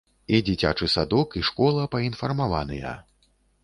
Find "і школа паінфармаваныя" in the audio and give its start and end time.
1.43-3.01